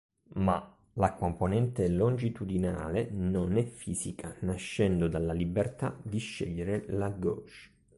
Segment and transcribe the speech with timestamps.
[0.37, 7.69] Ma, la componente longitudinale non è fisica nascendo dalla libertà di scegliere la gauge.